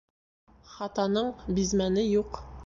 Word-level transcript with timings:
Хатаның 0.77 1.29
бизмәне 1.59 2.09
юҡ. 2.09 2.43